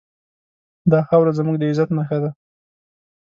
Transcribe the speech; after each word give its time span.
دا 0.91 0.99
خاوره 1.09 1.31
زموږ 1.39 1.55
د 1.59 1.63
عزت 1.69 1.89
نښه 1.97 2.17
ده. 2.23 2.29